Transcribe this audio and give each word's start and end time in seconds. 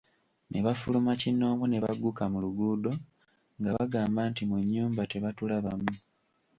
Ne 0.49 0.59
bafuluma 0.65 1.11
kinnoomu 1.21 1.65
ne 1.67 1.77
bagguka 1.83 2.23
mu 2.31 2.37
luguudo 2.43 2.91
nga 3.59 3.69
bagamba 3.77 4.21
nti 4.29 4.43
mu 4.49 4.57
nnyumba 4.63 5.03
tebatulabamu. 5.11 5.93